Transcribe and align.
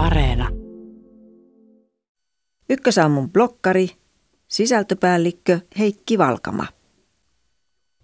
Areena. 0.00 0.48
Ykkösaamun 2.70 3.30
blokkari, 3.30 3.90
sisältöpäällikkö 4.48 5.60
Heikki 5.78 6.18
Valkama. 6.18 6.66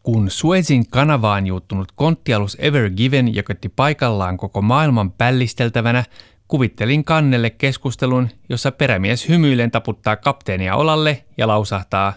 Kun 0.03 0.31
Suezin 0.31 0.91
kanavaan 0.91 1.47
juuttunut 1.47 1.93
konttialus 1.95 2.57
Ever 2.61 2.91
Given 2.91 3.35
jokotti 3.35 3.69
paikallaan 3.69 4.37
koko 4.37 4.63
maailman 4.63 5.13
pällisteltävänä, 5.13 6.05
kuvittelin 6.49 7.05
kannelle 7.05 7.51
keskustelun, 7.51 8.29
jossa 8.49 8.73
perämies 8.73 9.29
hymyillen 9.29 9.71
taputtaa 9.71 10.17
kapteenia 10.17 10.77
olalle 10.77 11.25
ja 11.39 11.47
lausahtaa, 11.47 12.13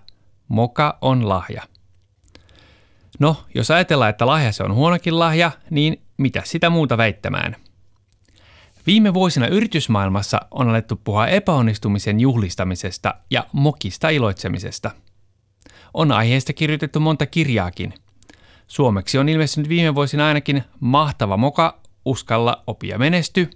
moka 0.47 0.97
on 1.01 1.29
lahja. 1.29 1.63
No, 3.19 3.43
jos 3.55 3.71
ajatellaan, 3.71 4.09
että 4.09 4.27
lahja 4.27 4.51
se 4.51 4.63
on 4.63 4.73
huonokin 4.73 5.19
lahja, 5.19 5.51
niin 5.69 6.01
mitä 6.17 6.41
sitä 6.45 6.69
muuta 6.69 6.97
väittämään? 6.97 7.55
Viime 8.89 9.13
vuosina 9.13 9.47
yritysmaailmassa 9.47 10.39
on 10.51 10.69
alettu 10.69 10.95
puhua 11.03 11.27
epäonnistumisen 11.27 12.19
juhlistamisesta 12.19 13.15
ja 13.31 13.47
mokista 13.51 14.09
iloitsemisesta. 14.09 14.91
On 15.93 16.11
aiheesta 16.11 16.53
kirjoitettu 16.53 16.99
monta 16.99 17.25
kirjaakin. 17.25 17.93
Suomeksi 18.67 19.17
on 19.17 19.29
ilmestynyt 19.29 19.69
viime 19.69 19.95
vuosina 19.95 20.27
ainakin 20.27 20.63
Mahtava 20.79 21.37
moka, 21.37 21.81
uskalla 22.05 22.63
opia 22.67 22.97
menesty 22.97 23.49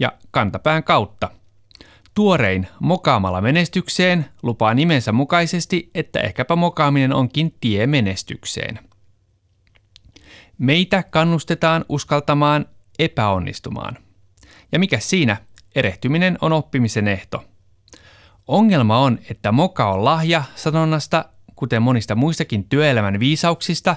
ja 0.00 0.12
Kantapään 0.30 0.84
kautta. 0.84 1.30
Tuorein 2.14 2.68
Mokaamalla 2.80 3.40
menestykseen 3.40 4.24
lupaa 4.42 4.74
nimensä 4.74 5.12
mukaisesti, 5.12 5.90
että 5.94 6.20
ehkäpä 6.20 6.56
mokaaminen 6.56 7.14
onkin 7.14 7.54
tie 7.60 7.86
menestykseen. 7.86 8.78
Meitä 10.58 11.02
kannustetaan 11.02 11.84
uskaltamaan 11.88 12.66
epäonnistumaan. 12.98 13.98
Ja 14.72 14.78
mikä 14.78 14.98
siinä? 14.98 15.36
Erehtyminen 15.74 16.38
on 16.40 16.52
oppimisen 16.52 17.08
ehto. 17.08 17.44
Ongelma 18.46 18.98
on, 18.98 19.18
että 19.30 19.52
moka 19.52 19.92
on 19.92 20.04
lahja 20.04 20.42
sanonnasta, 20.54 21.24
kuten 21.56 21.82
monista 21.82 22.14
muistakin 22.14 22.68
työelämän 22.68 23.20
viisauksista, 23.20 23.96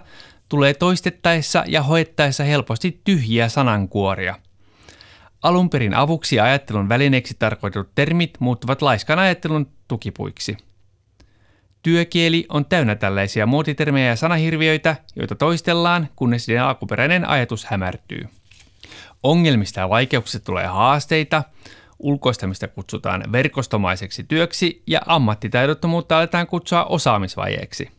tulee 0.50 0.74
toistettaessa 0.74 1.64
ja 1.68 1.84
hoettaessa 1.84 2.44
helposti 2.44 3.02
tyhjiä 3.04 3.50
sanankuoria. 3.50 4.40
Alun 5.44 5.70
perin 5.70 5.94
avuksi 5.94 6.40
ajattelun 6.40 6.90
välineeksi 6.90 7.36
tarkoitetut 7.40 7.96
termit 7.96 8.38
muuttuvat 8.40 8.82
laiskan 8.82 9.20
ajattelun 9.20 9.72
tukipuiksi. 9.88 10.58
Työkieli 11.84 12.46
on 12.50 12.66
täynnä 12.66 12.96
tällaisia 12.96 13.46
muotitermejä 13.46 14.08
ja 14.08 14.16
sanahirviöitä, 14.16 14.96
joita 15.16 15.36
toistellaan, 15.36 16.10
kunnes 16.16 16.48
niiden 16.48 16.64
alkuperäinen 16.64 17.30
ajatus 17.30 17.66
hämärtyy. 17.66 18.30
Ongelmista 19.26 19.80
ja 19.80 19.90
vaikeuksista 19.90 20.46
tulee 20.46 20.68
haasteita, 20.68 21.44
ulkoistamista 22.00 22.68
kutsutaan 22.68 23.24
verkostomaiseksi 23.32 24.24
työksi 24.24 24.84
ja 24.88 25.02
ammattitaidottomuutta 25.06 26.18
aletaan 26.18 26.48
kutsua 26.48 26.84
osaamisvajeeksi. 26.84 27.92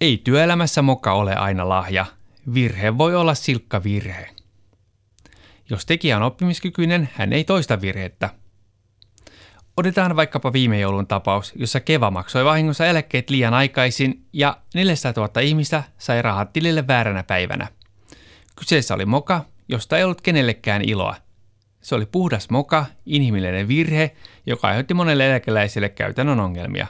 Ei 0.00 0.20
työelämässä 0.24 0.82
moka 0.82 1.12
ole 1.12 1.34
aina 1.34 1.68
lahja. 1.68 2.06
Virhe 2.54 2.98
voi 2.98 3.14
olla 3.14 3.34
silkka 3.34 3.82
virhe. 3.84 4.28
Jos 5.70 5.86
tekijä 5.86 6.16
on 6.16 6.22
oppimiskykyinen, 6.22 7.08
hän 7.14 7.32
ei 7.32 7.44
toista 7.44 7.80
virhettä. 7.80 8.30
Otetaan 9.76 10.16
vaikkapa 10.16 10.52
viime 10.52 10.80
joulun 10.80 11.06
tapaus, 11.06 11.52
jossa 11.56 11.80
Keva 11.80 12.10
maksoi 12.10 12.44
vahingossa 12.44 12.86
eläkkeet 12.86 13.30
liian 13.30 13.54
aikaisin 13.54 14.26
ja 14.32 14.56
400 14.74 15.12
000 15.26 15.40
ihmistä 15.40 15.82
sai 15.98 16.22
rahat 16.22 16.52
tilille 16.52 16.86
vääränä 16.86 17.22
päivänä. 17.22 17.79
Kyseessä 18.60 18.94
oli 18.94 19.06
moka, 19.06 19.44
josta 19.68 19.98
ei 19.98 20.04
ollut 20.04 20.20
kenellekään 20.20 20.82
iloa. 20.82 21.16
Se 21.80 21.94
oli 21.94 22.06
puhdas 22.06 22.50
moka, 22.50 22.86
inhimillinen 23.06 23.68
virhe, 23.68 24.16
joka 24.46 24.68
aiheutti 24.68 24.94
monelle 24.94 25.30
eläkeläiselle 25.30 25.88
käytännön 25.88 26.40
ongelmia. 26.40 26.86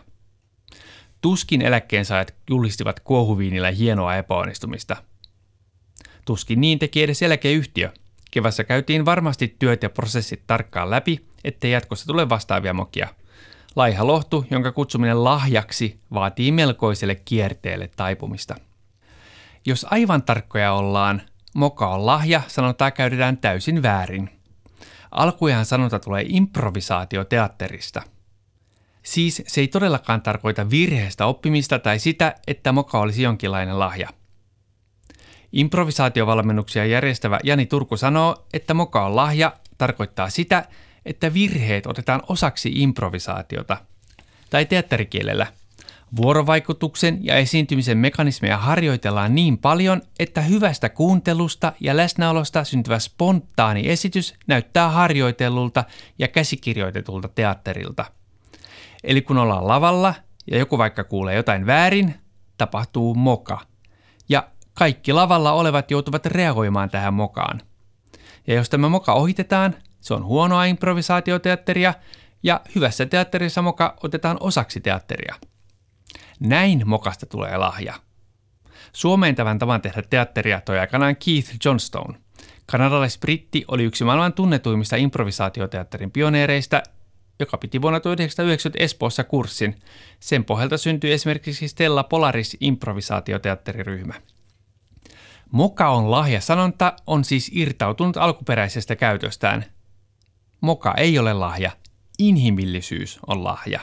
Tuskin 1.20 1.62
eläkkeensaajat 1.62 2.34
julistivat 2.50 3.00
kuohuviinillä 3.00 3.70
hienoa 3.70 4.16
epäonnistumista. 4.16 4.96
Tuskin 6.24 6.60
niin 6.60 6.78
teki 6.78 7.02
edes 7.02 7.22
eläkeyhtiö. 7.22 7.92
Kevässä 8.30 8.64
käytiin 8.64 9.04
varmasti 9.04 9.56
työt 9.58 9.82
ja 9.82 9.90
prosessit 9.90 10.42
tarkkaan 10.46 10.90
läpi, 10.90 11.26
ettei 11.44 11.72
jatkossa 11.72 12.06
tule 12.06 12.28
vastaavia 12.28 12.74
mokia. 12.74 13.08
Laiha 13.76 14.06
lohtu, 14.06 14.46
jonka 14.50 14.72
kutsuminen 14.72 15.24
lahjaksi, 15.24 16.00
vaatii 16.14 16.52
melkoiselle 16.52 17.14
kierteelle 17.14 17.90
taipumista. 17.96 18.54
Jos 19.66 19.86
aivan 19.90 20.22
tarkkoja 20.22 20.72
ollaan, 20.72 21.22
moka 21.54 21.88
on 21.88 22.06
lahja, 22.06 22.42
sanotaan 22.48 22.92
käytetään 22.92 23.36
täysin 23.36 23.82
väärin. 23.82 24.30
Alkujaan 25.10 25.64
sanonta 25.64 25.98
tulee 25.98 26.24
improvisaatioteatterista. 26.28 28.02
Siis 29.02 29.42
se 29.46 29.60
ei 29.60 29.68
todellakaan 29.68 30.22
tarkoita 30.22 30.70
virheestä 30.70 31.26
oppimista 31.26 31.78
tai 31.78 31.98
sitä, 31.98 32.34
että 32.46 32.72
moka 32.72 32.98
olisi 32.98 33.22
jonkinlainen 33.22 33.78
lahja. 33.78 34.08
Improvisaatiovalmennuksia 35.52 36.86
järjestävä 36.86 37.38
Jani 37.44 37.66
Turku 37.66 37.96
sanoo, 37.96 38.46
että 38.52 38.74
moka 38.74 39.06
on 39.06 39.16
lahja 39.16 39.52
tarkoittaa 39.78 40.30
sitä, 40.30 40.64
että 41.04 41.34
virheet 41.34 41.86
otetaan 41.86 42.22
osaksi 42.28 42.72
improvisaatiota. 42.74 43.76
Tai 44.50 44.64
teatterikielellä. 44.66 45.46
Vuorovaikutuksen 46.16 47.18
ja 47.24 47.36
esiintymisen 47.36 47.98
mekanismeja 47.98 48.56
harjoitellaan 48.56 49.34
niin 49.34 49.58
paljon, 49.58 50.02
että 50.18 50.40
hyvästä 50.40 50.88
kuuntelusta 50.88 51.72
ja 51.80 51.96
läsnäolosta 51.96 52.64
syntyvä 52.64 52.98
spontaani 52.98 53.88
esitys 53.88 54.34
näyttää 54.46 54.88
harjoitellulta 54.88 55.84
ja 56.18 56.28
käsikirjoitetulta 56.28 57.28
teatterilta. 57.28 58.04
Eli 59.04 59.22
kun 59.22 59.38
ollaan 59.38 59.68
lavalla 59.68 60.14
ja 60.50 60.58
joku 60.58 60.78
vaikka 60.78 61.04
kuulee 61.04 61.36
jotain 61.36 61.66
väärin, 61.66 62.14
tapahtuu 62.58 63.14
moka. 63.14 63.58
Ja 64.28 64.48
kaikki 64.74 65.12
lavalla 65.12 65.52
olevat 65.52 65.90
joutuvat 65.90 66.26
reagoimaan 66.26 66.90
tähän 66.90 67.14
mokaan. 67.14 67.60
Ja 68.46 68.54
jos 68.54 68.70
tämä 68.70 68.88
moka 68.88 69.12
ohitetaan, 69.12 69.74
se 70.00 70.14
on 70.14 70.24
huonoa 70.24 70.64
improvisaatioteatteria 70.64 71.94
ja 72.42 72.60
hyvässä 72.74 73.06
teatterissa 73.06 73.62
moka 73.62 73.96
otetaan 74.02 74.36
osaksi 74.40 74.80
teatteria. 74.80 75.34
Näin 76.40 76.82
mokasta 76.84 77.26
tulee 77.26 77.56
lahja. 77.56 77.94
Suomeen 78.92 79.34
tämän 79.34 79.58
tavan 79.58 79.82
tehdä 79.82 80.02
teatteria 80.02 80.60
toi 80.60 80.78
aikanaan 80.78 81.16
Keith 81.16 81.50
Johnstone. 81.64 82.18
Kanadalais-britti 82.66 83.64
oli 83.68 83.84
yksi 83.84 84.04
maailman 84.04 84.32
tunnetuimmista 84.32 84.96
improvisaatioteatterin 84.96 86.10
pioneereista, 86.10 86.82
joka 87.38 87.58
piti 87.58 87.82
vuonna 87.82 88.00
1990 88.00 88.84
Espoossa 88.84 89.24
kurssin. 89.24 89.76
Sen 90.20 90.44
pohjalta 90.44 90.78
syntyi 90.78 91.12
esimerkiksi 91.12 91.68
Stella 91.68 92.02
Polaris 92.04 92.56
improvisaatioteatteriryhmä. 92.60 94.14
Moka 95.52 95.88
on 95.88 96.10
lahja 96.10 96.40
sanonta 96.40 96.92
on 97.06 97.24
siis 97.24 97.50
irtautunut 97.54 98.16
alkuperäisestä 98.16 98.96
käytöstään– 98.96 99.64
Moka 100.60 100.94
ei 100.96 101.18
ole 101.18 101.32
lahja, 101.32 101.70
inhimillisyys 102.18 103.18
on 103.26 103.44
lahja. 103.44 103.80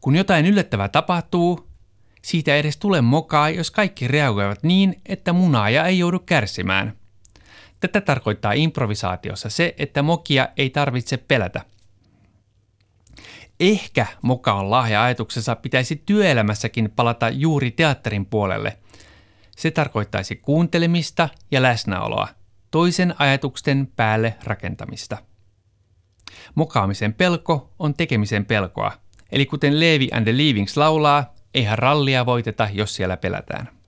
Kun 0.00 0.16
jotain 0.16 0.46
yllättävää 0.46 0.88
tapahtuu, 0.88 1.68
siitä 2.22 2.54
ei 2.54 2.60
edes 2.60 2.76
tule 2.76 3.00
mokaa, 3.00 3.50
jos 3.50 3.70
kaikki 3.70 4.08
reagoivat 4.08 4.62
niin, 4.62 5.00
että 5.06 5.32
munaaja 5.32 5.86
ei 5.86 5.98
joudu 5.98 6.18
kärsimään. 6.18 6.96
Tätä 7.80 8.00
tarkoittaa 8.00 8.52
improvisaatiossa 8.52 9.50
se, 9.50 9.74
että 9.78 10.02
mokia 10.02 10.48
ei 10.56 10.70
tarvitse 10.70 11.16
pelätä. 11.16 11.60
Ehkä 13.60 14.06
moka 14.22 14.52
on 14.52 14.70
lahja 14.70 15.04
ajatuksessa 15.04 15.56
pitäisi 15.56 16.02
työelämässäkin 16.06 16.90
palata 16.96 17.28
juuri 17.28 17.70
teatterin 17.70 18.26
puolelle. 18.26 18.78
Se 19.56 19.70
tarkoittaisi 19.70 20.36
kuuntelemista 20.36 21.28
ja 21.50 21.62
läsnäoloa, 21.62 22.28
toisen 22.70 23.14
ajatuksen 23.18 23.88
päälle 23.96 24.34
rakentamista. 24.44 25.18
Mokaamisen 26.54 27.14
pelko 27.14 27.72
on 27.78 27.94
tekemisen 27.94 28.46
pelkoa. 28.46 28.92
Eli 29.32 29.46
kuten 29.46 29.80
Levi 29.80 30.08
and 30.12 30.24
the 30.24 30.36
Leavings 30.36 30.76
laulaa, 30.76 31.34
eihän 31.54 31.78
rallia 31.78 32.26
voiteta, 32.26 32.68
jos 32.72 32.94
siellä 32.94 33.16
pelätään. 33.16 33.81